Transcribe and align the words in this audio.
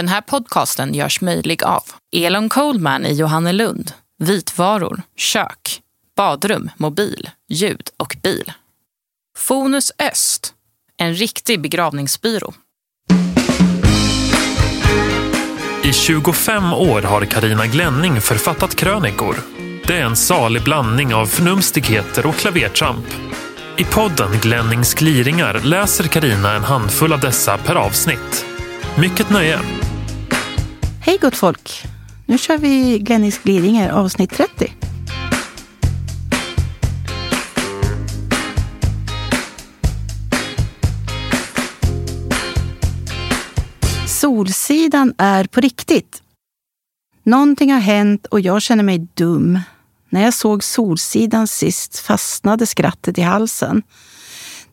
Den 0.00 0.08
här 0.08 0.20
podcasten 0.20 0.94
görs 0.94 1.20
möjlig 1.20 1.64
av 1.64 1.82
Elon 2.12 2.48
Coldman 2.48 3.06
i 3.06 3.12
Johannelund, 3.12 3.92
vitvaror, 4.18 5.02
kök, 5.16 5.80
badrum, 6.16 6.70
mobil, 6.76 7.30
ljud 7.48 7.88
och 7.96 8.16
bil. 8.22 8.52
Fonus 9.38 9.92
Öst, 9.98 10.54
en 10.96 11.14
riktig 11.14 11.60
begravningsbyrå. 11.60 12.52
I 15.84 15.92
25 15.92 16.72
år 16.72 17.02
har 17.02 17.24
Karina 17.24 17.66
Glänning 17.66 18.20
författat 18.20 18.74
krönikor. 18.74 19.36
Det 19.86 19.98
är 19.98 20.04
en 20.04 20.16
salig 20.16 20.64
blandning 20.64 21.14
av 21.14 21.26
förnumstigheter 21.26 22.26
och 22.26 22.34
klavertramp. 22.34 23.06
I 23.78 23.84
podden 23.84 24.38
Glennings 24.42 24.94
gliringar 24.94 25.60
läser 25.64 26.04
Karina 26.04 26.54
en 26.54 26.64
handfull 26.64 27.12
av 27.12 27.20
dessa 27.20 27.58
per 27.58 27.74
avsnitt. 27.74 28.46
Mycket 28.98 29.30
nöje! 29.30 29.60
Hej 31.10 31.18
gott 31.18 31.36
folk! 31.36 31.82
Nu 32.26 32.38
kör 32.38 32.58
vi 32.58 32.98
Glennis 32.98 33.38
gliringar 33.38 33.90
avsnitt 33.90 34.30
30. 34.30 34.72
Solsidan 44.06 45.14
är 45.18 45.44
på 45.44 45.60
riktigt. 45.60 46.22
Någonting 47.22 47.72
har 47.72 47.80
hänt 47.80 48.26
och 48.26 48.40
jag 48.40 48.62
känner 48.62 48.84
mig 48.84 48.98
dum. 49.14 49.60
När 50.08 50.22
jag 50.22 50.34
såg 50.34 50.64
Solsidan 50.64 51.46
sist 51.46 51.98
fastnade 51.98 52.66
skrattet 52.66 53.18
i 53.18 53.22
halsen. 53.22 53.82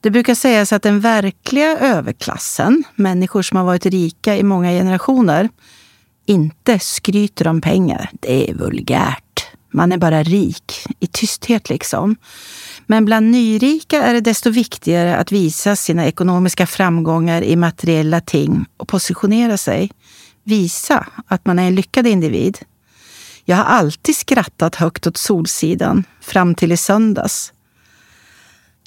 Det 0.02 0.12
brukar 0.12 0.36
sägas 0.36 0.74
att 0.74 0.84
den 0.84 1.00
verkliga 1.00 1.78
överklassen, 1.78 2.84
människor 2.96 3.42
som 3.42 3.58
har 3.58 3.66
varit 3.66 3.86
rika 3.86 4.38
i 4.38 4.44
många 4.44 4.70
generationer, 4.70 5.50
inte 6.28 6.80
skryter 6.80 7.48
om 7.48 7.62
pengar. 7.62 8.10
Det 8.20 8.50
är 8.50 8.54
vulgärt. 8.54 9.48
Man 9.72 9.92
är 9.92 9.98
bara 9.98 10.24
rik, 10.24 10.86
i 11.00 11.08
tysthet 11.08 11.70
liksom. 11.70 12.16
Men 12.86 13.06
bland 13.06 13.32
nyrika 13.32 14.04
är 14.04 14.14
det 14.14 14.22
desto 14.22 14.50
viktigare 14.50 15.18
att 15.18 15.32
visa 15.32 15.76
sina 15.76 16.06
ekonomiska 16.06 16.68
framgångar 16.68 17.42
i 17.42 17.56
materiella 17.56 18.22
ting 18.22 18.66
och 18.78 18.88
positionera 18.88 19.58
sig. 19.58 19.92
Visa 20.44 21.08
att 21.28 21.46
man 21.46 21.60
är 21.60 21.68
en 21.68 21.76
lyckad 21.76 22.08
individ. 22.08 22.58
Jag 23.46 23.58
har 23.58 23.64
alltid 23.64 24.16
skrattat 24.16 24.76
högt 24.76 25.08
åt 25.08 25.18
Solsidan, 25.18 26.04
fram 26.22 26.56
till 26.56 26.72
i 26.72 26.78
söndags. 26.78 27.54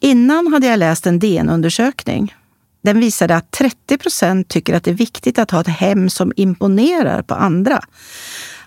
Innan 0.01 0.53
hade 0.53 0.67
jag 0.67 0.79
läst 0.79 1.07
en 1.07 1.19
DN-undersökning. 1.19 2.35
Den 2.83 3.01
visade 3.01 3.37
att 3.37 3.51
30 3.51 3.99
procent 3.99 4.49
tycker 4.49 4.75
att 4.75 4.85
det 4.85 4.91
är 4.91 4.95
viktigt 4.95 5.39
att 5.39 5.51
ha 5.51 5.61
ett 5.61 5.69
hem 5.69 6.11
som 6.11 6.33
imponerar 6.37 7.23
på 7.23 7.35
andra. 7.35 7.85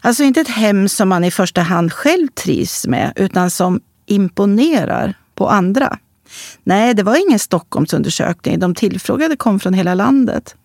Alltså 0.01 0.23
inte 0.23 0.41
ett 0.41 0.47
hem 0.47 0.89
som 0.89 1.09
man 1.09 1.23
i 1.23 1.31
första 1.31 1.61
hand 1.61 1.93
själv 1.93 2.27
trivs 2.27 2.87
med, 2.87 3.13
utan 3.15 3.51
som 3.51 3.81
imponerar 4.05 5.17
på 5.35 5.49
andra. 5.49 5.97
Nej, 6.63 6.93
det 6.93 7.03
var 7.03 7.27
ingen 7.27 7.39
Stockholmsundersökning. 7.39 8.59
De 8.59 8.75
tillfrågade 8.75 9.35
kom 9.35 9.59
från 9.59 9.73
hela 9.73 9.93
landet 9.93 10.55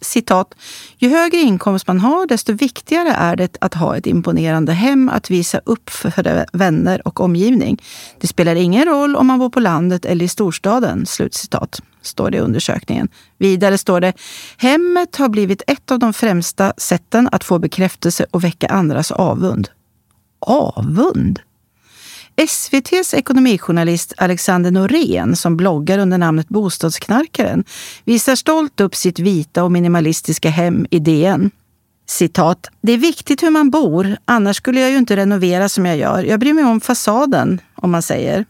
citat, 0.00 0.54
ju 0.98 1.08
högre 1.08 1.38
inkomst 1.38 1.86
man 1.86 2.00
har, 2.00 2.26
desto 2.26 2.52
viktigare 2.52 3.10
är 3.10 3.36
det 3.36 3.56
att 3.60 3.74
ha 3.74 3.96
ett 3.96 4.06
imponerande 4.06 4.72
hem 4.72 5.08
att 5.08 5.30
visa 5.30 5.60
upp 5.64 5.90
för 5.90 6.46
vänner 6.52 7.08
och 7.08 7.20
omgivning. 7.20 7.82
Det 8.20 8.26
spelar 8.26 8.54
ingen 8.54 8.84
roll 8.84 9.16
om 9.16 9.26
man 9.26 9.38
bor 9.38 9.50
på 9.50 9.60
landet 9.60 10.04
eller 10.04 10.24
i 10.24 10.28
storstaden. 10.28 11.06
Slutcitat, 11.06 11.82
står 12.02 12.30
det 12.30 12.36
i 12.36 12.40
undersökningen. 12.40 13.08
Vidare 13.38 13.78
står 13.78 14.00
det, 14.00 14.12
hemmet 14.56 15.16
har 15.16 15.28
blivit 15.28 15.62
ett 15.66 15.90
av 15.90 15.98
de 15.98 16.12
främsta 16.12 16.72
sätten 16.76 17.28
att 17.32 17.44
få 17.44 17.58
bekräftelse 17.58 18.26
och 18.30 18.44
väcka 18.44 18.68
andras 18.68 19.10
avund. 19.10 19.68
Avund? 20.40 21.40
SVTs 22.36 23.14
ekonomijournalist 23.14 24.12
Alexander 24.16 24.70
Norén, 24.70 25.36
som 25.36 25.56
bloggar 25.56 25.98
under 25.98 26.18
namnet 26.18 26.48
Bostadsknarkaren, 26.48 27.64
visar 28.04 28.36
stolt 28.36 28.80
upp 28.80 28.94
sitt 28.94 29.18
vita 29.18 29.64
och 29.64 29.72
minimalistiska 29.72 30.50
hem 30.50 30.86
i 30.90 30.98
DN. 30.98 31.50
Citat. 32.06 32.70
Det 32.82 32.92
är 32.92 32.98
viktigt 32.98 33.42
hur 33.42 33.50
man 33.50 33.70
bor, 33.70 34.16
annars 34.24 34.56
skulle 34.56 34.80
jag 34.80 34.90
ju 34.90 34.96
inte 34.96 35.16
renovera 35.16 35.68
som 35.68 35.86
jag 35.86 35.96
gör. 35.96 36.22
Jag 36.22 36.40
bryr 36.40 36.52
mig 36.52 36.64
om 36.64 36.80
fasaden, 36.80 37.60
om 37.74 37.90
man 37.90 38.02
säger. 38.02 38.44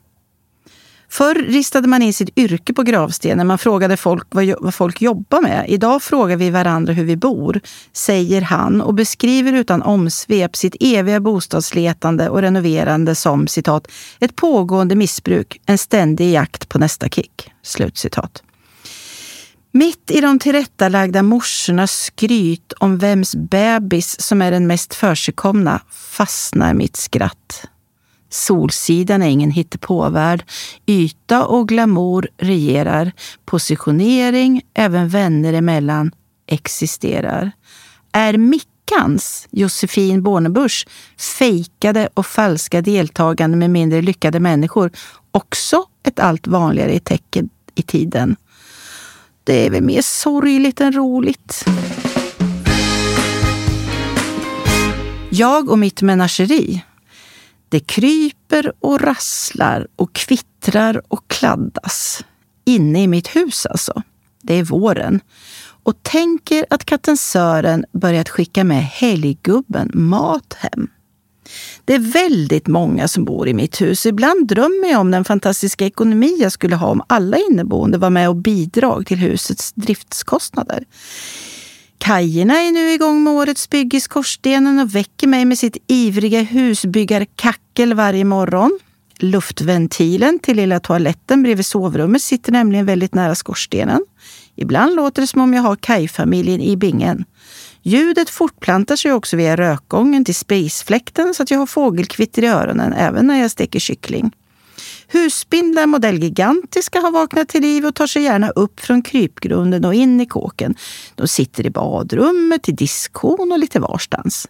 Förr 1.11 1.35
ristade 1.35 1.89
man 1.89 2.03
in 2.03 2.15
sitt 2.15 2.39
yrke 2.39 2.73
på 2.73 2.83
gravstenen. 2.83 3.47
Man 3.47 3.59
frågade 3.59 3.97
folk 3.97 4.27
vad, 4.31 4.55
vad 4.61 4.75
folk 4.75 5.03
jobbar 5.03 5.43
med. 5.43 5.65
Idag 5.69 6.03
frågar 6.03 6.37
vi 6.37 6.51
varandra 6.51 6.93
hur 6.93 7.05
vi 7.05 7.17
bor, 7.17 7.61
säger 7.93 8.43
han 8.43 8.81
och 8.81 8.95
beskriver 8.95 9.53
utan 9.53 9.83
omsvep 9.83 10.57
sitt 10.57 10.77
eviga 10.81 11.21
bostadsletande 11.21 12.29
och 12.29 12.43
renoverande 12.43 13.15
som 13.15 13.47
citat, 13.47 13.89
ett 14.21 14.37
pågående 14.37 14.95
missbruk, 14.95 15.61
en 15.67 15.79
ständig 15.79 16.33
jakt 16.33 16.69
på 16.69 16.79
nästa 16.79 17.09
kick. 17.09 17.51
Slutcitat. 17.63 18.43
Mitt 19.73 20.11
i 20.11 20.21
de 20.21 20.39
tillrättalagda 20.39 21.23
morsornas 21.23 21.93
skryt 21.93 22.73
om 22.79 22.99
vems 22.99 23.35
bebis 23.37 24.21
som 24.21 24.43
är 24.43 24.51
den 24.51 24.67
mest 24.67 24.95
försigkomna 24.95 25.81
fastnar 25.91 26.75
mitt 26.75 26.97
skratt. 26.97 27.67
Solsidan 28.31 29.23
är 29.23 29.29
ingen 29.29 29.51
hittepåvärld. 29.51 30.45
Yta 30.87 31.47
och 31.47 31.69
glamour 31.69 32.29
regerar. 32.39 33.13
Positionering, 33.45 34.63
även 34.75 35.09
vänner 35.09 35.53
emellan, 35.53 36.13
existerar. 36.47 37.51
Är 38.13 38.37
Mickans, 38.37 39.49
Josefin 39.51 40.23
Bornebusch, 40.23 40.87
fejkade 41.39 42.09
och 42.15 42.27
falska 42.27 42.83
deltagande 42.83 43.57
med 43.57 43.71
mindre 43.71 44.03
lyckade 44.03 44.41
människor 44.41 44.91
också 45.31 45.85
ett 46.03 46.19
allt 46.19 46.47
vanligare 46.47 47.01
tecken 47.01 47.49
i 47.75 47.83
tiden? 47.83 48.37
Det 49.45 49.67
är 49.67 49.71
väl 49.71 49.83
mer 49.83 50.03
sorgligt 50.03 50.81
än 50.81 50.93
roligt. 50.93 51.65
Jag 55.31 55.71
och 55.71 55.79
mitt 55.79 56.03
menageri 56.03 56.83
det 57.71 57.81
kryper 57.81 58.73
och 58.81 59.01
rasslar 59.01 59.87
och 59.97 60.13
kvittrar 60.13 61.03
och 61.09 61.29
kladdas. 61.29 62.25
Inne 62.65 63.03
i 63.03 63.07
mitt 63.07 63.37
hus 63.37 63.67
alltså. 63.67 64.03
Det 64.43 64.55
är 64.55 64.65
våren. 64.65 65.21
Och 65.83 66.03
tänker 66.03 66.67
att 66.71 66.85
katten 66.85 67.17
Sören 67.17 67.85
börjat 67.93 68.29
skicka 68.29 68.65
med 68.65 68.85
helggubben 68.85 69.91
mat 69.95 70.57
hem. 70.59 70.89
Det 71.85 71.95
är 71.95 71.99
väldigt 71.99 72.67
många 72.67 73.09
som 73.09 73.25
bor 73.25 73.49
i 73.49 73.55
mitt 73.55 73.81
hus. 73.81 74.07
Ibland 74.07 74.49
drömmer 74.49 74.91
jag 74.91 75.01
om 75.01 75.11
den 75.11 75.25
fantastiska 75.25 75.87
ekonomi 75.87 76.37
jag 76.41 76.53
skulle 76.53 76.77
ha 76.77 76.87
om 76.87 77.03
alla 77.07 77.37
inneboende 77.51 77.99
var 77.99 78.11
med 78.11 78.29
och 78.29 78.37
bidrog 78.37 79.07
till 79.07 79.19
husets 79.19 79.73
driftskostnader. 79.73 80.85
Kajerna 82.03 82.61
är 82.61 82.73
nu 82.73 82.93
igång 82.93 83.25
med 83.25 83.33
årets 83.33 83.71
bygge 83.71 83.97
i 83.97 84.01
skorstenen 84.01 84.79
och 84.79 84.95
väcker 84.95 85.27
mig 85.27 85.45
med 85.45 85.59
sitt 85.59 85.77
ivriga 85.87 86.43
husbyggarkackel 86.43 87.95
varje 87.95 88.25
morgon. 88.25 88.79
Luftventilen 89.19 90.39
till 90.39 90.57
lilla 90.57 90.81
toaletten 90.81 91.43
bredvid 91.43 91.67
sovrummet 91.67 92.23
sitter 92.23 92.53
nämligen 92.53 92.87
väldigt 92.87 93.15
nära 93.15 93.35
skorstenen. 93.35 94.05
Ibland 94.57 94.97
låter 94.97 95.23
det 95.23 95.27
som 95.27 95.41
om 95.41 95.55
jag 95.55 95.63
har 95.63 95.77
kajfamiljen 95.77 96.61
i 96.61 96.77
bingen. 96.77 97.25
Ljudet 97.83 98.31
fortplantar 98.31 98.97
sig 98.97 99.13
också 99.13 99.37
via 99.37 99.57
rökgången 99.57 100.25
till 100.25 100.35
spacefläkten 100.35 101.35
så 101.35 101.43
att 101.43 101.51
jag 101.51 101.59
har 101.59 101.67
fågelkvitter 101.67 102.45
i 102.45 102.47
öronen 102.47 102.93
även 102.93 103.27
när 103.27 103.41
jag 103.41 103.51
steker 103.51 103.79
kyckling. 103.79 104.31
Husspindlar 105.13 105.87
modell 105.87 106.23
Gigantiska 106.23 107.01
har 107.01 107.11
vaknat 107.11 107.49
till 107.49 107.63
liv 107.63 107.87
och 107.87 107.95
tar 107.95 108.07
sig 108.07 108.23
gärna 108.23 108.51
upp 108.51 108.81
från 108.81 109.03
krypgrunden 109.03 109.85
och 109.85 109.95
in 109.95 110.21
i 110.21 110.27
kåken. 110.27 110.75
De 111.15 111.29
sitter 111.29 111.67
i 111.67 111.71
badrummet, 111.71 112.69
i 112.69 112.73
diskhon 112.73 113.53
och 113.53 113.59
lite 113.59 113.81
varstans. 113.81 114.49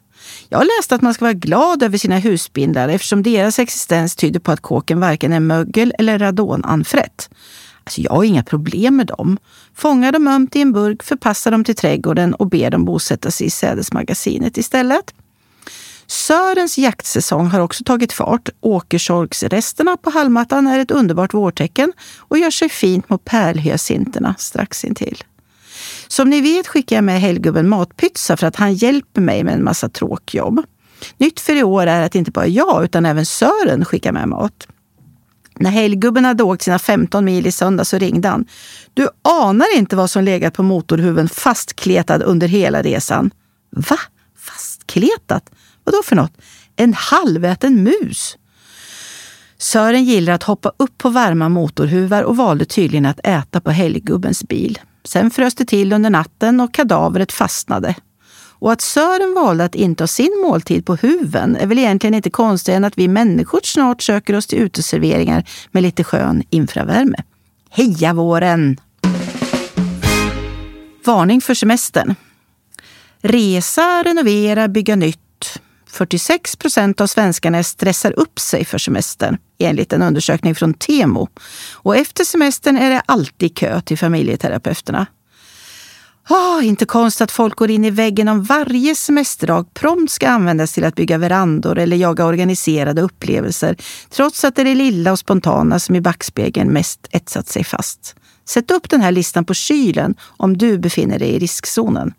Jag 0.49 0.59
har 0.59 0.65
läst 0.79 0.93
att 0.93 1.03
man 1.03 1.15
ska 1.15 1.25
vara 1.25 1.33
glad 1.33 1.83
över 1.83 1.99
sina 1.99 2.19
husspindlar 2.19 2.89
eftersom 2.89 3.23
deras 3.23 3.59
existens 3.59 4.17
tyder 4.17 4.41
på 4.41 4.53
att 4.53 4.61
kåken 4.61 5.01
varken 5.01 5.33
är 5.33 5.41
mögel 5.41 5.95
eller 5.99 6.19
radonanfrätt. 6.19 7.31
Alltså 7.85 8.01
jag 8.01 8.13
har 8.13 8.25
inga 8.25 8.43
problem 8.43 8.97
med 8.97 9.07
dem. 9.07 9.39
Fångar 9.75 10.13
dem 10.13 10.29
ömt 10.29 10.57
i 10.57 10.61
en 10.61 10.73
burk, 10.73 11.03
förpassar 11.03 11.51
dem 11.51 11.65
till 11.65 11.77
trädgården 11.77 12.35
och 12.35 12.49
ber 12.49 12.71
dem 12.71 12.85
bosätta 12.85 13.31
sig 13.31 13.47
i 13.47 13.51
sädesmagasinet 13.51 14.57
istället. 14.57 15.15
Sörens 16.11 16.79
jaktsäsong 16.79 17.47
har 17.47 17.61
också 17.61 17.85
tagit 17.85 18.13
fart. 18.13 18.49
Åkersorksresterna 18.61 19.97
på 19.97 20.11
halmmattan 20.11 20.67
är 20.67 20.79
ett 20.79 20.91
underbart 20.91 21.35
vårtecken 21.35 21.93
och 22.19 22.39
gör 22.39 22.51
sig 22.51 22.69
fint 22.69 23.11
mot 23.11 23.25
pärlhyacinterna 23.25 24.35
strax 24.39 24.85
intill. 24.85 25.25
Som 26.09 26.31
ni 26.31 26.41
vet 26.41 26.67
skickar 26.67 26.97
jag 26.97 27.05
med 27.05 27.21
helgubben 27.21 27.69
matpizza 27.69 28.37
för 28.37 28.47
att 28.47 28.57
han 28.57 28.75
hjälper 28.75 29.21
mig 29.21 29.45
med 29.45 29.55
en 29.55 29.65
massa 29.65 29.89
tråkjobb. 29.89 30.63
Nytt 31.17 31.41
för 31.41 31.57
i 31.57 31.63
år 31.63 31.87
är 31.87 32.03
att 32.03 32.15
inte 32.15 32.31
bara 32.31 32.47
jag 32.47 32.85
utan 32.85 33.07
även 33.07 33.27
Sören 33.27 33.85
skickar 33.85 34.13
med 34.13 34.29
mat. 34.29 34.69
När 35.57 35.71
helgubben 35.71 36.25
hade 36.25 36.43
åkt 36.43 36.63
sina 36.63 36.79
15 36.79 37.25
mil 37.25 37.47
i 37.47 37.53
söndag 37.53 37.85
så 37.85 37.99
ringde 37.99 38.29
han. 38.29 38.47
Du 38.95 39.09
anar 39.23 39.77
inte 39.77 39.97
vad 39.97 40.11
som 40.11 40.25
legat 40.25 40.55
på 40.55 40.63
motorhuven 40.63 41.29
fastkletad 41.29 42.23
under 42.23 42.49
hela 42.49 42.83
resan. 42.83 43.31
Va? 43.71 43.99
Fastkletat? 44.39 45.51
Vadå 45.85 46.03
för 46.05 46.17
något? 46.17 46.33
En 46.77 46.95
halväten 46.95 47.83
mus? 47.83 48.37
Sören 49.59 50.05
gillar 50.05 50.33
att 50.33 50.43
hoppa 50.43 50.73
upp 50.77 50.99
på 50.99 51.09
varma 51.09 51.49
motorhuvar 51.49 52.23
och 52.23 52.37
valde 52.37 52.65
tydligen 52.65 53.07
att 53.07 53.21
äta 53.25 53.61
på 53.61 53.71
helggubbens 53.71 54.45
bil. 54.49 54.79
Sen 55.05 55.31
frös 55.31 55.55
det 55.55 55.65
till 55.65 55.93
under 55.93 56.11
natten 56.11 56.61
och 56.61 56.75
kadavret 56.75 57.33
fastnade. 57.33 57.95
Och 58.61 58.73
att 58.73 58.81
Sören 58.81 59.35
valde 59.35 59.65
att 59.65 59.75
inta 59.75 60.07
sin 60.07 60.43
måltid 60.47 60.87
på 60.87 60.97
huven 60.97 61.57
är 61.57 61.67
väl 61.67 61.79
egentligen 61.79 62.15
inte 62.15 62.31
konstigare 62.31 62.77
än 62.77 62.85
att 62.85 62.99
vi 62.99 63.09
människor 63.09 63.61
snart 63.65 64.03
söker 64.03 64.35
oss 64.35 64.47
till 64.47 64.59
uteserveringar 64.59 65.49
med 65.71 65.83
lite 65.83 66.05
skön 66.05 66.43
infravärme. 66.51 67.19
Heja 67.71 68.13
våren! 68.13 68.77
Varning 71.05 71.41
för 71.41 71.55
semestern. 71.55 72.15
Resa, 73.23 74.03
renovera, 74.03 74.69
bygga 74.69 74.97
nytt 74.97 75.61
46 75.91 76.57
procent 76.57 77.01
av 77.01 77.07
svenskarna 77.07 77.63
stressar 77.63 78.19
upp 78.19 78.39
sig 78.39 78.65
för 78.65 78.79
semestern 78.79 79.37
enligt 79.59 79.93
en 79.93 80.03
undersökning 80.03 80.55
från 80.55 80.75
Temo. 80.75 81.29
Och 81.73 81.97
efter 81.97 82.25
semestern 82.25 82.77
är 82.77 82.91
det 82.91 83.03
alltid 83.07 83.57
kö 83.57 83.81
till 83.81 83.99
familjeterapeuterna. 83.99 85.07
Oh, 86.29 86.67
inte 86.67 86.85
konstigt 86.85 87.21
att 87.21 87.31
folk 87.31 87.57
går 87.57 87.71
in 87.71 87.85
i 87.85 87.91
väggen 87.91 88.29
om 88.29 88.43
varje 88.43 88.95
semesterdag 88.95 89.75
prompt 89.75 90.13
ska 90.13 90.29
användas 90.29 90.73
till 90.73 90.85
att 90.85 90.95
bygga 90.95 91.19
verandor 91.19 91.79
eller 91.79 91.97
jaga 91.97 92.27
organiserade 92.27 93.03
upplevelser, 93.03 93.77
trots 94.11 94.45
att 94.45 94.57
det 94.57 94.63
är 94.63 94.65
det 94.65 94.75
lilla 94.75 95.13
och 95.13 95.19
spontana 95.19 95.79
som 95.79 95.97
i 95.97 96.01
backspegeln 96.01 96.73
mest 96.73 97.07
etsat 97.11 97.49
sig 97.49 97.65
fast. 97.65 98.15
Sätt 98.49 98.71
upp 98.71 98.91
den 98.91 99.01
här 99.01 99.13
listan 99.13 99.45
på 99.45 99.55
kylen 99.55 100.15
om 100.23 100.57
du 100.57 100.79
befinner 100.79 101.19
dig 101.19 101.29
i 101.29 101.39
riskzonen. 101.39 102.15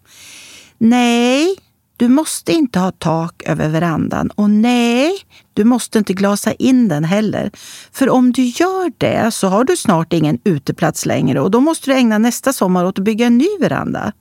Nej, 0.78 1.56
du 2.02 2.08
måste 2.08 2.52
inte 2.52 2.80
ha 2.80 2.92
tak 2.92 3.44
över 3.46 3.70
verandan 3.70 4.30
och 4.30 4.50
nej, 4.50 5.12
du 5.54 5.64
måste 5.64 5.98
inte 5.98 6.14
glasa 6.14 6.54
in 6.54 6.88
den 6.88 7.04
heller. 7.04 7.52
För 7.92 8.10
om 8.10 8.32
du 8.32 8.44
gör 8.44 8.92
det 8.98 9.32
så 9.32 9.48
har 9.48 9.64
du 9.64 9.78
snart 9.78 10.14
ingen 10.14 10.40
uteplats 10.44 11.06
längre 11.06 11.42
och 11.42 11.52
då 11.52 11.60
måste 11.60 11.92
du 11.92 11.96
ägna 11.96 12.18
nästa 12.18 12.54
sommar 12.54 12.86
åt 12.86 13.00
att 13.00 13.06
bygga 13.06 13.26
en 13.26 13.38
ny 13.38 13.48
veranda. 13.60 14.14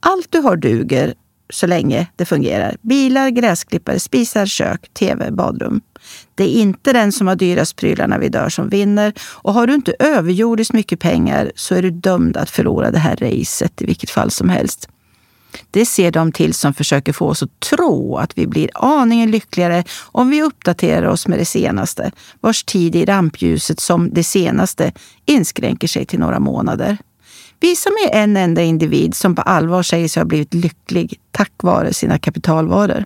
Allt 0.00 0.26
du 0.30 0.38
har 0.38 0.56
duger 0.56 1.14
så 1.50 1.66
länge 1.66 2.06
det 2.16 2.24
fungerar. 2.24 2.76
Bilar, 2.80 3.28
gräsklippare, 3.28 4.00
spisar, 4.00 4.46
kök, 4.46 4.90
tv, 4.94 5.30
badrum. 5.30 5.80
Det 6.34 6.44
är 6.44 6.60
inte 6.60 6.92
den 6.92 7.12
som 7.12 7.26
har 7.26 7.36
dyrast 7.36 7.76
prylarna 7.76 8.18
vi 8.18 8.28
dör 8.28 8.48
som 8.48 8.68
vinner. 8.68 9.12
Och 9.20 9.54
har 9.54 9.66
du 9.66 9.74
inte 9.74 9.94
överjordiskt 9.98 10.74
mycket 10.74 11.00
pengar 11.00 11.52
så 11.54 11.74
är 11.74 11.82
du 11.82 11.90
dömd 11.90 12.36
att 12.36 12.50
förlora 12.50 12.90
det 12.90 12.98
här 12.98 13.16
racet 13.16 13.82
i 13.82 13.86
vilket 13.86 14.10
fall 14.10 14.30
som 14.30 14.48
helst. 14.48 14.88
Det 15.70 15.86
ser 15.86 16.10
de 16.10 16.32
till 16.32 16.54
som 16.54 16.74
försöker 16.74 17.12
få 17.12 17.26
oss 17.26 17.42
att 17.42 17.60
tro 17.60 18.16
att 18.16 18.38
vi 18.38 18.46
blir 18.46 18.70
aningen 18.74 19.30
lyckligare 19.30 19.84
om 20.12 20.30
vi 20.30 20.42
uppdaterar 20.42 21.06
oss 21.06 21.26
med 21.26 21.38
det 21.38 21.44
senaste, 21.44 22.10
vars 22.40 22.64
tid 22.64 22.96
i 22.96 23.04
rampljuset 23.04 23.80
som 23.80 24.10
det 24.10 24.24
senaste 24.24 24.92
inskränker 25.26 25.88
sig 25.88 26.06
till 26.06 26.18
några 26.18 26.40
månader. 26.40 26.98
Vi 27.60 27.76
som 27.76 27.92
är 28.08 28.14
en 28.14 28.36
enda 28.36 28.62
individ 28.62 29.14
som 29.14 29.34
på 29.34 29.42
allvar 29.42 29.82
säger 29.82 30.08
sig 30.08 30.20
ha 30.20 30.26
blivit 30.26 30.54
lycklig 30.54 31.20
tack 31.30 31.52
vare 31.62 31.94
sina 31.94 32.18
kapitalvaror. 32.18 33.04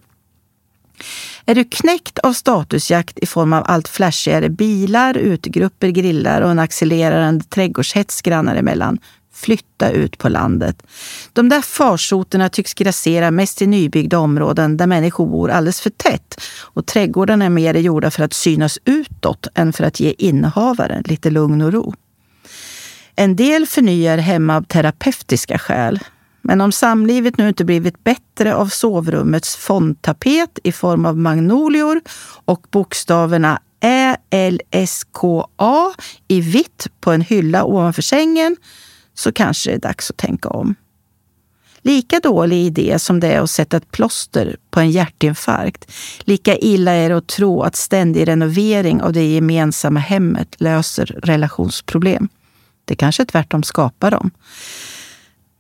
Är 1.46 1.54
du 1.54 1.64
knäckt 1.64 2.18
av 2.18 2.32
statusjakt 2.32 3.18
i 3.18 3.26
form 3.26 3.52
av 3.52 3.64
allt 3.66 3.88
flashigare 3.88 4.48
bilar, 4.48 5.16
utegrupper, 5.16 5.88
grillar 5.88 6.40
och 6.40 6.50
en 6.50 6.58
accelererande 6.58 7.44
trädgårdshets 7.44 8.22
grannar 8.22 8.56
emellan, 8.56 8.98
flytta 9.40 9.90
ut 9.90 10.18
på 10.18 10.28
landet. 10.28 10.82
De 11.32 11.48
där 11.48 11.60
farsoterna 11.60 12.48
tycks 12.48 12.74
grassera 12.74 13.30
mest 13.30 13.62
i 13.62 13.66
nybyggda 13.66 14.18
områden 14.18 14.76
där 14.76 14.86
människor 14.86 15.26
bor 15.26 15.50
alldeles 15.50 15.80
för 15.80 15.90
tätt 15.90 16.40
och 16.60 16.86
trädgårdarna 16.86 17.44
är 17.44 17.50
mer 17.50 17.74
gjorda 17.74 18.10
för 18.10 18.24
att 18.24 18.32
synas 18.32 18.78
utåt 18.84 19.46
än 19.54 19.72
för 19.72 19.84
att 19.84 20.00
ge 20.00 20.14
innehavaren 20.18 21.02
lite 21.06 21.30
lugn 21.30 21.62
och 21.62 21.72
ro. 21.72 21.94
En 23.16 23.36
del 23.36 23.66
förnyar 23.66 24.18
hemma 24.18 24.56
av 24.56 24.62
terapeutiska 24.62 25.58
skäl. 25.58 25.98
Men 26.42 26.60
om 26.60 26.72
samlivet 26.72 27.38
nu 27.38 27.48
inte 27.48 27.64
blivit 27.64 28.04
bättre 28.04 28.54
av 28.54 28.66
sovrummets 28.66 29.56
fondtapet 29.56 30.58
i 30.64 30.72
form 30.72 31.06
av 31.06 31.18
magnolior 31.18 32.00
och 32.44 32.66
bokstäverna 32.70 33.60
Ä, 33.80 34.16
L, 34.30 34.60
S, 34.70 35.06
K, 35.12 35.48
A 35.56 35.92
i 36.28 36.40
vitt 36.40 36.86
på 37.00 37.12
en 37.12 37.20
hylla 37.20 37.64
ovanför 37.64 38.02
sängen 38.02 38.56
så 39.20 39.32
kanske 39.32 39.70
det 39.70 39.74
är 39.74 39.80
dags 39.80 40.10
att 40.10 40.16
tänka 40.16 40.48
om. 40.48 40.74
Lika 41.82 42.20
dålig 42.20 42.56
idé 42.56 42.98
som 42.98 43.20
det 43.20 43.32
är 43.32 43.40
att 43.40 43.50
sätta 43.50 43.76
ett 43.76 43.90
plåster 43.90 44.56
på 44.70 44.80
en 44.80 44.90
hjärtinfarkt, 44.90 45.92
lika 46.20 46.56
illa 46.56 46.92
är 46.92 47.08
det 47.08 47.16
att 47.16 47.26
tro 47.26 47.62
att 47.62 47.76
ständig 47.76 48.28
renovering 48.28 49.02
av 49.02 49.12
det 49.12 49.24
gemensamma 49.24 50.00
hemmet 50.00 50.54
löser 50.58 51.06
relationsproblem. 51.06 52.28
Det 52.84 52.96
kanske 52.96 53.24
tvärtom 53.24 53.62
skapar 53.62 54.10
dem. 54.10 54.30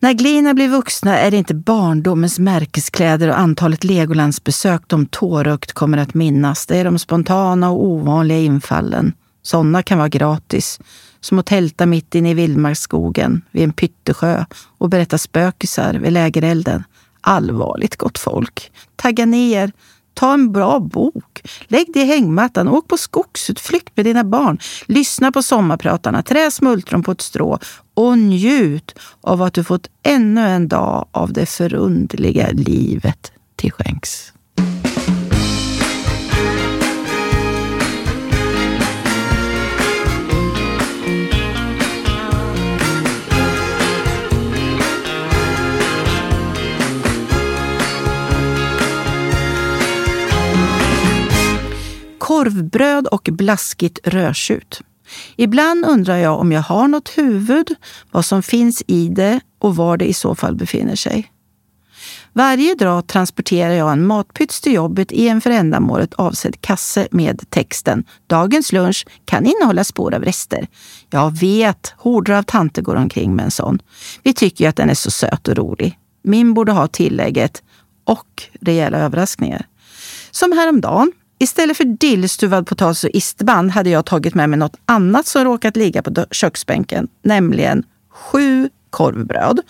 När 0.02 0.12
glina 0.12 0.54
blir 0.54 0.68
vuxna 0.68 1.18
är 1.18 1.30
det 1.30 1.36
inte 1.36 1.54
barndomens 1.54 2.38
märkeskläder 2.38 3.28
och 3.28 3.38
antalet 3.38 3.84
Legolandsbesök 3.84 4.82
de 4.86 5.06
tårögt 5.06 5.72
kommer 5.72 5.98
att 5.98 6.14
minnas. 6.14 6.66
Det 6.66 6.76
är 6.76 6.84
de 6.84 6.98
spontana 6.98 7.70
och 7.70 7.84
ovanliga 7.84 8.38
infallen. 8.38 9.12
Sådana 9.42 9.82
kan 9.82 9.98
vara 9.98 10.08
gratis 10.08 10.80
som 11.20 11.38
att 11.38 11.46
tälta 11.46 11.86
mitt 11.86 12.14
inne 12.14 12.30
i 12.30 12.34
vildmarksskogen 12.34 13.42
vid 13.50 13.64
en 13.64 13.72
pyttesjö 13.72 14.44
och 14.78 14.88
berätta 14.88 15.18
spökisar 15.18 15.94
vid 15.94 16.12
lägerelden. 16.12 16.84
Allvarligt 17.20 17.96
gott 17.96 18.18
folk. 18.18 18.72
Tagga 18.96 19.26
ner, 19.26 19.72
ta 20.14 20.34
en 20.34 20.52
bra 20.52 20.80
bok, 20.80 21.42
lägg 21.68 21.92
dig 21.92 22.02
i 22.02 22.06
hängmattan, 22.06 22.68
åk 22.68 22.88
på 22.88 22.96
skogsutflykt 22.96 23.96
med 23.96 24.06
dina 24.06 24.24
barn, 24.24 24.58
lyssna 24.86 25.32
på 25.32 25.42
sommarpratarna, 25.42 26.22
trä 26.22 26.50
smultron 26.50 27.02
på 27.02 27.12
ett 27.12 27.20
strå 27.20 27.58
och 27.94 28.18
njut 28.18 28.94
av 29.20 29.42
att 29.42 29.54
du 29.54 29.64
fått 29.64 29.88
ännu 30.02 30.40
en 30.40 30.68
dag 30.68 31.08
av 31.12 31.32
det 31.32 31.46
förundliga 31.46 32.48
livet 32.52 33.32
till 33.56 33.72
skänks. 33.72 34.32
Korvbröd 52.30 53.06
och 53.06 53.28
blaskigt 53.32 53.98
rödtjut. 54.04 54.80
Ibland 55.36 55.84
undrar 55.84 56.16
jag 56.16 56.40
om 56.40 56.52
jag 56.52 56.62
har 56.62 56.88
något 56.88 57.08
huvud, 57.08 57.74
vad 58.10 58.24
som 58.24 58.42
finns 58.42 58.82
i 58.86 59.08
det 59.08 59.40
och 59.58 59.76
var 59.76 59.96
det 59.96 60.04
i 60.04 60.12
så 60.12 60.34
fall 60.34 60.54
befinner 60.54 60.96
sig. 60.96 61.32
Varje 62.32 62.74
dag 62.74 63.06
transporterar 63.06 63.72
jag 63.72 63.92
en 63.92 64.06
matpytt 64.06 64.50
till 64.50 64.72
jobbet 64.72 65.12
i 65.12 65.28
en 65.28 65.40
för 65.40 65.50
ändamålet 65.50 66.14
avsedd 66.14 66.60
kasse 66.60 67.08
med 67.10 67.50
texten 67.50 68.04
Dagens 68.26 68.72
lunch 68.72 69.06
kan 69.24 69.46
innehålla 69.46 69.84
spår 69.84 70.14
av 70.14 70.24
rester. 70.24 70.66
Jag 71.10 71.38
vet, 71.38 71.94
horder 71.96 72.34
av 72.34 72.42
tanter 72.42 72.82
går 72.82 72.96
omkring 72.96 73.36
med 73.36 73.44
en 73.44 73.50
sån. 73.50 73.78
Vi 74.22 74.32
tycker 74.32 74.64
ju 74.64 74.68
att 74.68 74.76
den 74.76 74.90
är 74.90 74.94
så 74.94 75.10
söt 75.10 75.48
och 75.48 75.56
rolig. 75.56 75.98
Min 76.22 76.54
borde 76.54 76.72
ha 76.72 76.88
tillägget 76.88 77.62
och 78.04 78.42
rejäla 78.60 78.98
överraskningar. 78.98 79.66
Som 80.30 80.52
häromdagen 80.52 81.12
Istället 81.42 81.76
för 81.76 81.84
dillstuvad 81.84 82.66
potatis 82.66 83.04
och 83.04 83.10
isterband 83.10 83.70
hade 83.70 83.90
jag 83.90 84.06
tagit 84.06 84.34
med 84.34 84.50
mig 84.50 84.58
något 84.58 84.76
annat 84.86 85.26
som 85.26 85.44
råkat 85.44 85.76
ligga 85.76 86.02
på 86.02 86.26
köksbänken, 86.30 87.08
nämligen 87.22 87.84
sju 88.10 88.70
korvbröd. 88.90 89.60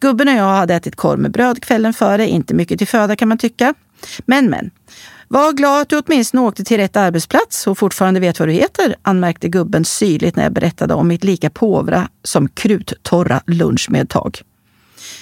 Gubben 0.00 0.28
och 0.28 0.34
jag 0.34 0.54
hade 0.54 0.74
ätit 0.74 0.96
korv 0.96 1.18
med 1.18 1.30
bröd 1.30 1.62
kvällen 1.62 1.92
före, 1.92 2.28
inte 2.28 2.54
mycket 2.54 2.78
till 2.78 2.88
föda 2.88 3.16
kan 3.16 3.28
man 3.28 3.38
tycka. 3.38 3.74
Men 4.26 4.50
men, 4.50 4.70
var 5.28 5.52
glad 5.52 5.80
att 5.80 5.88
du 5.88 5.98
åtminstone 5.98 6.42
åkte 6.42 6.64
till 6.64 6.76
rätt 6.76 6.96
arbetsplats 6.96 7.66
och 7.66 7.78
fortfarande 7.78 8.20
vet 8.20 8.38
vad 8.38 8.48
du 8.48 8.52
heter, 8.52 8.96
anmärkte 9.02 9.48
gubben 9.48 9.84
syrligt 9.84 10.36
när 10.36 10.42
jag 10.42 10.52
berättade 10.52 10.94
om 10.94 11.08
mitt 11.08 11.24
lika 11.24 11.50
påvra 11.50 12.08
som 12.24 12.48
kruttorra 12.48 13.40
lunchmedtag. 13.46 14.42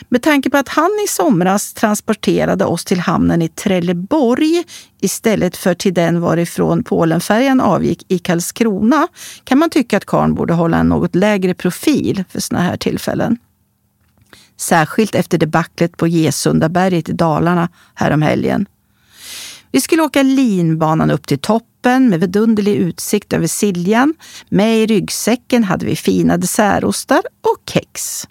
Med 0.09 0.23
tanke 0.23 0.51
på 0.51 0.57
att 0.57 0.69
han 0.69 0.91
i 1.05 1.09
somras 1.09 1.75
transporterade 1.75 2.65
oss 2.65 2.85
till 2.85 3.01
hamnen 3.01 3.43
i 3.43 3.49
Trelleborg 3.49 4.65
istället 5.01 5.57
för 5.57 5.75
till 5.75 5.95
den 5.95 6.21
varifrån 6.21 6.85
Polenfärjan 6.85 7.61
avgick 7.61 8.05
i 8.09 8.19
Karlskrona 8.19 9.09
kan 9.45 9.59
man 9.59 9.71
tycka 9.71 9.97
att 9.97 10.05
karn 10.05 10.35
borde 10.35 10.55
hålla 10.55 10.77
en 10.79 10.89
något 10.89 11.15
lägre 11.15 11.55
profil 11.55 12.25
för 12.31 12.41
såna 12.41 12.61
här 12.61 12.77
tillfällen. 12.77 13.39
Särskilt 14.57 15.15
efter 15.15 15.39
debaclet 15.39 15.97
på 15.97 16.09
Gesundaberget 16.09 17.09
i 17.09 17.13
Dalarna 17.13 17.69
häromhelgen. 17.95 18.67
Vi 19.71 19.81
skulle 19.81 20.03
åka 20.03 20.23
linbanan 20.23 21.11
upp 21.11 21.27
till 21.27 21.39
toppen 21.39 21.77
toppen 21.87 22.09
med 22.09 22.21
vidunderlig 22.21 22.75
utsikt 22.77 23.33
över 23.33 23.47
Siljan. 23.47 24.15
Med 24.49 24.79
i 24.79 24.87
ryggsäcken 24.87 25.65
hade 25.65 25.87
vi 25.87 25.97
fina 25.97 26.37
dessertostar 26.37 27.23
och 27.43 27.71
kex. 27.73 28.27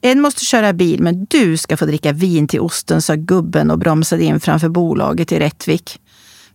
En 0.00 0.20
måste 0.20 0.44
köra 0.44 0.72
bil, 0.72 1.02
men 1.02 1.24
du 1.24 1.56
ska 1.56 1.76
få 1.76 1.86
dricka 1.86 2.12
vin 2.12 2.48
till 2.48 2.60
osten, 2.60 3.02
sa 3.02 3.14
gubben 3.14 3.70
och 3.70 3.78
bromsade 3.78 4.24
in 4.24 4.40
framför 4.40 4.68
bolaget 4.68 5.32
i 5.32 5.38
Rättvik. 5.38 6.00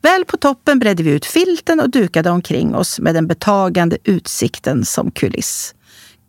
Väl 0.01 0.25
på 0.25 0.37
toppen 0.37 0.79
bredde 0.79 1.03
vi 1.03 1.11
ut 1.11 1.25
filten 1.25 1.79
och 1.79 1.89
dukade 1.89 2.29
omkring 2.29 2.75
oss 2.75 2.99
med 2.99 3.15
den 3.15 3.27
betagande 3.27 3.97
utsikten 4.03 4.85
som 4.85 5.11
kuliss. 5.11 5.75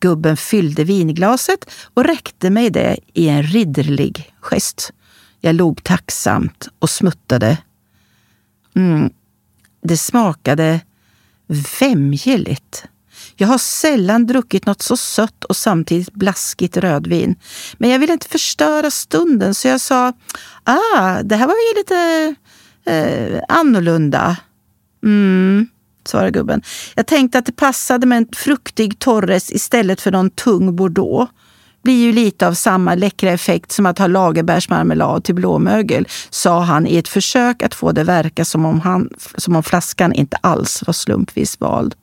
Gubben 0.00 0.36
fyllde 0.36 0.84
vinglaset 0.84 1.70
och 1.94 2.04
räckte 2.04 2.50
mig 2.50 2.70
det 2.70 2.98
i 3.12 3.28
en 3.28 3.42
ridderlig 3.42 4.32
gest. 4.40 4.92
Jag 5.40 5.54
log 5.54 5.84
tacksamt 5.84 6.68
och 6.78 6.90
smuttade. 6.90 7.58
Mm, 8.76 9.10
det 9.82 9.96
smakade 9.96 10.80
vämjeligt. 11.80 12.84
Jag 13.36 13.48
har 13.48 13.58
sällan 13.58 14.26
druckit 14.26 14.66
något 14.66 14.82
så 14.82 14.96
sött 14.96 15.44
och 15.44 15.56
samtidigt 15.56 16.12
blaskigt 16.12 16.76
rödvin. 16.76 17.36
Men 17.78 17.90
jag 17.90 17.98
ville 17.98 18.12
inte 18.12 18.28
förstöra 18.28 18.90
stunden 18.90 19.54
så 19.54 19.68
jag 19.68 19.80
sa, 19.80 20.12
ah, 20.64 21.22
det 21.22 21.36
här 21.36 21.46
var 21.46 21.54
ju 21.54 21.78
lite 21.78 22.34
eh, 22.86 23.42
annorlunda. 23.48 24.36
Mm, 25.04 25.68
svarade 26.04 26.30
gubben. 26.30 26.62
Jag 26.94 27.06
tänkte 27.06 27.38
att 27.38 27.46
det 27.46 27.52
passade 27.52 28.06
med 28.06 28.18
en 28.18 28.28
fruktig 28.36 28.98
Torres 28.98 29.52
istället 29.52 30.00
för 30.00 30.10
någon 30.10 30.30
tung 30.30 30.76
Bordeaux. 30.76 31.32
Blir 31.82 32.04
ju 32.04 32.12
lite 32.12 32.46
av 32.46 32.54
samma 32.54 32.94
läckra 32.94 33.30
effekt 33.30 33.72
som 33.72 33.86
att 33.86 33.98
ha 33.98 34.06
lagerbärsmarmelad 34.06 35.24
till 35.24 35.34
blåmögel, 35.34 36.08
sa 36.30 36.60
han 36.60 36.86
i 36.86 36.96
ett 36.96 37.08
försök 37.08 37.62
att 37.62 37.74
få 37.74 37.92
det 37.92 38.04
verka 38.04 38.44
som 38.44 38.64
om, 38.64 38.80
han, 38.80 39.10
som 39.36 39.56
om 39.56 39.62
flaskan 39.62 40.12
inte 40.12 40.36
alls 40.36 40.82
var 40.86 40.92
slumpvis 40.92 41.60
vald. 41.60 41.94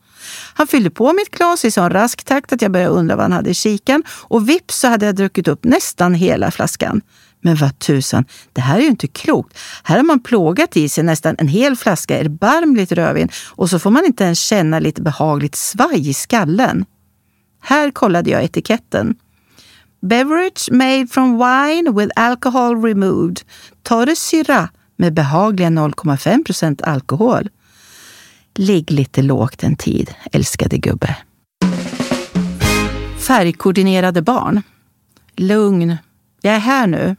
Han 0.53 0.67
fyllde 0.67 0.89
på 0.89 1.13
mitt 1.13 1.31
glas 1.31 1.65
i 1.65 1.71
sån 1.71 1.89
rask 1.89 2.23
takt 2.23 2.53
att 2.53 2.61
jag 2.61 2.71
började 2.71 2.91
undra 2.91 3.15
vad 3.15 3.23
han 3.23 3.31
hade 3.31 3.49
i 3.49 3.53
kikan 3.53 4.03
och 4.09 4.49
vips 4.49 4.79
så 4.79 4.87
hade 4.87 5.05
jag 5.05 5.15
druckit 5.15 5.47
upp 5.47 5.63
nästan 5.63 6.13
hela 6.13 6.51
flaskan. 6.51 7.01
Men 7.41 7.55
vad 7.55 7.79
tusan, 7.79 8.25
det 8.53 8.61
här 8.61 8.77
är 8.77 8.81
ju 8.81 8.87
inte 8.87 9.07
klokt. 9.07 9.59
Här 9.83 9.97
har 9.97 10.03
man 10.03 10.19
plågat 10.19 10.77
i 10.77 10.89
sig 10.89 11.03
nästan 11.03 11.35
en 11.39 11.47
hel 11.47 11.75
flaska 11.75 12.19
erbarmligt 12.19 12.91
rödvin 12.91 13.29
och 13.49 13.69
så 13.69 13.79
får 13.79 13.91
man 13.91 14.05
inte 14.05 14.23
ens 14.23 14.39
känna 14.39 14.79
lite 14.79 15.01
behagligt 15.01 15.55
svaj 15.55 16.09
i 16.09 16.13
skallen. 16.13 16.85
Här 17.61 17.91
kollade 17.91 18.29
jag 18.29 18.43
etiketten. 18.43 19.15
Beverage 20.01 20.71
made 20.71 21.07
from 21.07 21.37
wine 21.37 21.91
with 21.91 22.11
alcohol 22.15 22.81
removed. 22.81 23.41
Torre 23.83 24.15
syra 24.15 24.69
med 24.95 25.13
behagliga 25.13 25.69
0,5 25.69 26.83
alkohol. 26.83 27.49
Ligg 28.55 28.91
lite 28.91 29.21
lågt 29.21 29.63
en 29.63 29.75
tid, 29.75 30.15
älskade 30.31 30.77
gubbe. 30.77 31.17
Färgkoordinerade 33.17 34.21
barn. 34.21 34.61
Lugn. 35.35 35.97
Jag 36.41 36.55
är 36.55 36.59
här 36.59 36.87
nu. 36.87 37.15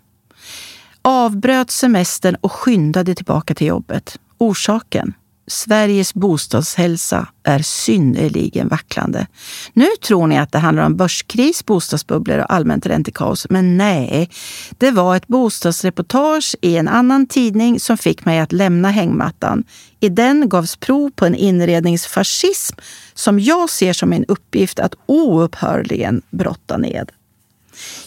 Avbröt 1.03 1.71
semestern 1.71 2.37
och 2.41 2.53
skyndade 2.53 3.15
tillbaka 3.15 3.55
till 3.55 3.67
jobbet. 3.67 4.19
Orsaken? 4.39 5.15
Sveriges 5.47 6.15
bostadshälsa 6.15 7.29
är 7.43 7.59
synnerligen 7.59 8.69
vacklande. 8.69 9.27
Nu 9.73 9.87
tror 10.07 10.27
ni 10.27 10.39
att 10.39 10.53
det 10.53 10.59
handlar 10.59 10.87
om 10.87 10.97
börskris, 10.97 11.67
bostadsbubblor 11.67 12.39
och 12.39 12.53
allmänt 12.53 12.87
räntekaos. 12.87 13.47
Men 13.51 13.77
nej, 13.77 14.31
det 14.79 14.91
var 14.91 15.17
ett 15.17 15.27
bostadsreportage 15.27 16.57
i 16.61 16.77
en 16.77 16.89
annan 16.89 17.27
tidning 17.27 17.81
som 17.81 17.99
fick 17.99 18.25
mig 18.25 18.39
att 18.39 18.53
lämna 18.53 18.91
hängmattan. 18.91 19.65
I 20.01 20.09
den 20.09 20.49
gavs 20.49 20.77
prov 20.77 21.11
på 21.11 21.27
en 21.27 21.35
inredningsfascism 21.35 22.77
som 23.15 23.41
jag 23.41 23.71
ser 23.71 23.93
som 23.93 24.11
min 24.11 24.25
uppgift 24.29 24.79
att 24.79 24.95
oupphörligen 25.07 26.23
brotta 26.31 26.77
ned. 26.77 27.11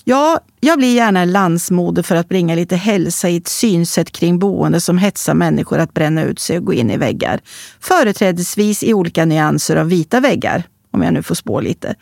Ja, 0.03 0.39
jag 0.59 0.77
blir 0.77 0.95
gärna 0.95 1.19
en 1.19 1.31
landsmoder 1.31 2.03
för 2.03 2.15
att 2.15 2.29
bringa 2.29 2.55
lite 2.55 2.75
hälsa 2.75 3.29
i 3.29 3.37
ett 3.37 3.47
synsätt 3.47 4.11
kring 4.11 4.39
boende 4.39 4.81
som 4.81 4.97
hetsar 4.97 5.33
människor 5.33 5.79
att 5.79 5.93
bränna 5.93 6.23
ut 6.23 6.39
sig 6.39 6.57
och 6.57 6.65
gå 6.65 6.73
in 6.73 6.91
i 6.91 6.97
väggar. 6.97 7.39
Företrädesvis 7.79 8.83
i 8.83 8.93
olika 8.93 9.25
nyanser 9.25 9.75
av 9.75 9.89
vita 9.89 10.19
väggar, 10.19 10.63
om 10.91 11.03
jag 11.03 11.13
nu 11.13 11.23
får 11.23 11.35
spå 11.35 11.61
lite. 11.61 11.95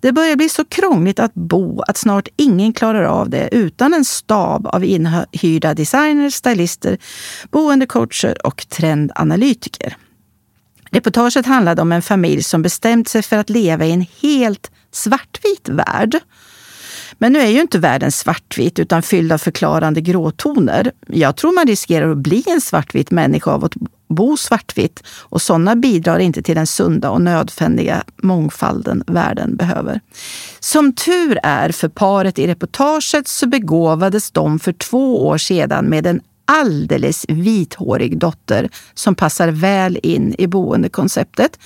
Det 0.00 0.12
börjar 0.12 0.36
bli 0.36 0.48
så 0.48 0.64
krångligt 0.64 1.18
att 1.18 1.34
bo 1.34 1.82
att 1.82 1.96
snart 1.96 2.28
ingen 2.36 2.72
klarar 2.72 3.02
av 3.02 3.30
det 3.30 3.48
utan 3.52 3.94
en 3.94 4.04
stab 4.04 4.66
av 4.66 4.84
inhyrda 4.84 5.74
designers, 5.74 6.34
stylister, 6.34 6.98
boendecoacher 7.50 8.46
och 8.46 8.66
trendanalytiker. 8.68 9.96
Reportaget 10.90 11.46
handlade 11.46 11.82
om 11.82 11.92
en 11.92 12.02
familj 12.02 12.42
som 12.42 12.62
bestämt 12.62 13.08
sig 13.08 13.22
för 13.22 13.36
att 13.36 13.50
leva 13.50 13.86
i 13.86 13.92
en 13.92 14.06
helt 14.22 14.70
svartvit 14.92 15.68
värld 15.68 16.20
men 17.18 17.32
nu 17.32 17.38
är 17.38 17.48
ju 17.48 17.60
inte 17.60 17.78
världen 17.78 18.12
svartvit 18.12 18.78
utan 18.78 19.02
fylld 19.02 19.32
av 19.32 19.38
förklarande 19.38 20.00
gråtoner. 20.00 20.92
Jag 21.06 21.36
tror 21.36 21.54
man 21.54 21.66
riskerar 21.66 22.10
att 22.10 22.18
bli 22.18 22.44
en 22.46 22.60
svartvit 22.60 23.10
människa 23.10 23.50
av 23.50 23.64
att 23.64 23.74
bo 24.08 24.36
svartvitt 24.36 25.02
och 25.18 25.42
sådana 25.42 25.76
bidrar 25.76 26.18
inte 26.18 26.42
till 26.42 26.54
den 26.54 26.66
sunda 26.66 27.10
och 27.10 27.20
nödvändiga 27.20 28.02
mångfalden 28.16 29.04
världen 29.06 29.56
behöver. 29.56 30.00
Som 30.60 30.92
tur 30.92 31.38
är 31.42 31.72
för 31.72 31.88
paret 31.88 32.38
i 32.38 32.46
reportaget 32.46 33.28
så 33.28 33.46
begåvades 33.46 34.30
de 34.30 34.58
för 34.58 34.72
två 34.72 35.26
år 35.26 35.38
sedan 35.38 35.84
med 35.84 36.06
en 36.06 36.20
alldeles 36.50 37.26
vithårig 37.28 38.18
dotter 38.18 38.68
som 38.94 39.14
passar 39.14 39.48
väl 39.48 39.98
in 40.02 40.34
i 40.38 40.46
boendekonceptet. 40.46 41.58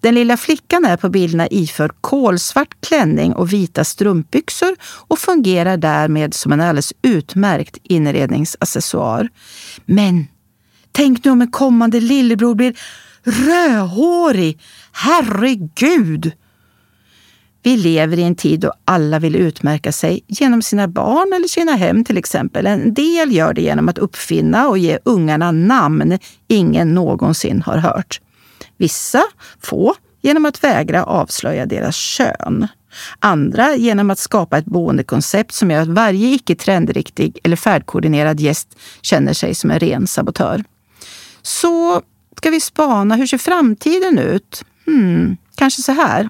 Den 0.00 0.14
lilla 0.14 0.36
flickan 0.36 0.84
är 0.84 0.96
på 0.96 1.08
bilderna 1.08 1.48
iförd 1.50 1.92
kolsvart 2.00 2.80
klänning 2.80 3.32
och 3.32 3.52
vita 3.52 3.84
strumpbyxor 3.84 4.76
och 4.82 5.18
fungerar 5.18 5.76
därmed 5.76 6.34
som 6.34 6.52
en 6.52 6.60
alldeles 6.60 6.92
utmärkt 7.02 7.78
inredningsaccessoar. 7.82 9.28
Men 9.84 10.26
tänk 10.92 11.24
nu 11.24 11.30
om 11.30 11.42
en 11.42 11.50
kommande 11.50 12.00
lillebror 12.00 12.54
blir 12.54 12.74
rödhårig! 13.24 14.60
Herregud! 14.92 16.32
Vi 17.64 17.76
lever 17.76 18.18
i 18.18 18.22
en 18.22 18.34
tid 18.34 18.60
då 18.60 18.72
alla 18.84 19.18
vill 19.18 19.36
utmärka 19.36 19.92
sig 19.92 20.24
genom 20.26 20.62
sina 20.62 20.88
barn 20.88 21.32
eller 21.32 21.48
sina 21.48 21.72
hem 21.72 22.04
till 22.04 22.18
exempel. 22.18 22.66
En 22.66 22.94
del 22.94 23.32
gör 23.32 23.54
det 23.54 23.60
genom 23.62 23.88
att 23.88 23.98
uppfinna 23.98 24.68
och 24.68 24.78
ge 24.78 24.98
ungarna 25.04 25.52
namn 25.52 26.18
ingen 26.48 26.94
någonsin 26.94 27.62
har 27.62 27.76
hört. 27.76 28.20
Vissa, 28.76 29.22
få, 29.62 29.94
genom 30.22 30.46
att 30.46 30.64
vägra 30.64 31.04
avslöja 31.04 31.66
deras 31.66 31.96
kön. 31.96 32.68
Andra 33.18 33.76
genom 33.76 34.10
att 34.10 34.18
skapa 34.18 34.58
ett 34.58 34.64
boendekoncept 34.64 35.52
som 35.52 35.70
gör 35.70 35.80
att 35.80 35.88
varje 35.88 36.34
icke 36.34 36.54
trendriktig 36.54 37.38
eller 37.44 37.56
färdkoordinerad 37.56 38.40
gäst 38.40 38.78
känner 39.02 39.32
sig 39.32 39.54
som 39.54 39.70
en 39.70 39.80
ren 39.80 40.06
sabotör. 40.06 40.64
Så 41.42 42.02
ska 42.36 42.50
vi 42.50 42.60
spana, 42.60 43.16
hur 43.16 43.26
ser 43.26 43.38
framtiden 43.38 44.18
ut? 44.18 44.64
Hmm, 44.86 45.36
kanske 45.54 45.82
så 45.82 45.92
här. 45.92 46.28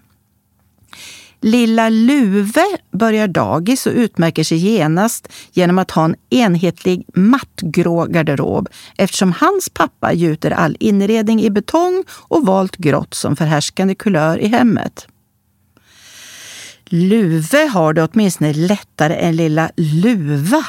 Lilla 1.46 1.88
Luve 1.88 2.64
börjar 2.92 3.28
dagis 3.28 3.86
och 3.86 3.92
utmärker 3.92 4.44
sig 4.44 4.58
genast 4.58 5.28
genom 5.52 5.78
att 5.78 5.90
ha 5.90 6.04
en 6.04 6.16
enhetlig 6.30 7.06
mattgrå 7.14 8.04
garderob 8.04 8.68
eftersom 8.96 9.32
hans 9.32 9.68
pappa 9.68 10.12
gjuter 10.12 10.50
all 10.50 10.76
inredning 10.80 11.42
i 11.42 11.50
betong 11.50 12.04
och 12.10 12.46
valt 12.46 12.76
grått 12.76 13.14
som 13.14 13.36
förhärskande 13.36 13.94
kulör 13.94 14.38
i 14.38 14.46
hemmet. 14.46 15.06
Luve 16.84 17.66
har 17.66 17.92
det 17.92 18.08
åtminstone 18.12 18.52
lättare 18.52 19.14
än 19.14 19.36
lilla 19.36 19.70
Luva. 19.76 20.66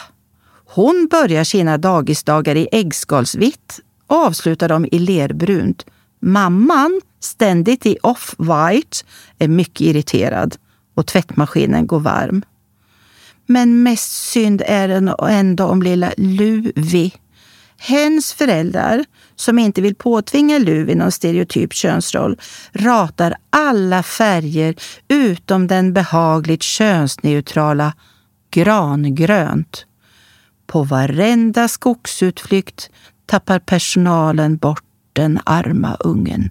Hon 0.65 1.07
börjar 1.11 1.43
sina 1.43 1.77
dagisdagar 1.77 2.55
i 2.55 2.67
äggskalsvitt 2.71 3.79
och 4.07 4.17
avslutar 4.17 4.69
dem 4.69 4.85
i 4.91 4.99
lerbrunt. 4.99 5.85
Mamman, 6.21 7.01
ständigt 7.19 7.85
i 7.85 7.97
off-white, 8.03 9.05
är 9.39 9.47
mycket 9.47 9.81
irriterad 9.81 10.57
och 10.95 11.05
tvättmaskinen 11.07 11.87
går 11.87 11.99
varm. 11.99 12.41
Men 13.45 13.83
mest 13.83 14.11
synd 14.11 14.61
är 14.65 14.87
det 14.87 15.15
ändå 15.29 15.63
om 15.63 15.83
lilla 15.83 16.11
Luvi. 16.17 17.13
Hens 17.77 18.33
föräldrar, 18.33 19.05
som 19.35 19.59
inte 19.59 19.81
vill 19.81 19.95
påtvinga 19.95 20.57
Luvi 20.57 20.95
någon 20.95 21.11
stereotyp 21.11 21.73
könsroll, 21.73 22.39
ratar 22.71 23.35
alla 23.49 24.03
färger 24.03 24.75
utom 25.07 25.67
den 25.67 25.93
behagligt 25.93 26.63
könsneutrala 26.63 27.93
grangrönt. 28.51 29.85
På 30.67 30.83
varenda 30.83 31.67
skogsutflykt 31.67 32.89
tappar 33.25 33.59
personalen 33.59 34.57
bort 34.57 34.83
den 35.13 35.39
arma 35.43 35.95
ungen. 35.95 36.49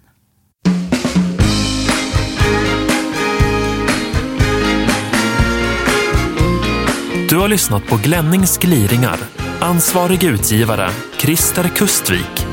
Du 7.35 7.39
har 7.39 7.49
lyssnat 7.49 7.87
på 7.87 7.97
Glennings 7.97 8.59
gliringar. 8.59 9.19
Ansvarig 9.61 10.25
utgivare, 10.25 10.91
Christer 11.19 11.69
Kustvik. 11.69 12.44